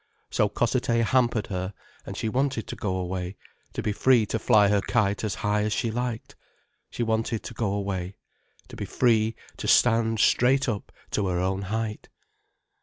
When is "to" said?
2.65-2.75, 3.73-3.83, 4.25-4.39, 7.43-7.53, 8.69-8.75, 9.57-9.67, 11.11-11.27